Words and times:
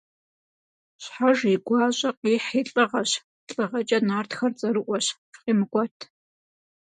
Щхьэж 1.03 1.39
и 1.53 1.55
гуащӀэ 1.65 2.11
къихь 2.19 2.51
и 2.59 2.63
лӀыгъэщ, 2.73 3.11
лӀыгъэкӀэ 3.53 3.99
нартхэр 4.07 4.51
цӀэрыӀуэщ, 4.59 5.05
фыкъимыкӀуэт! 5.31 5.97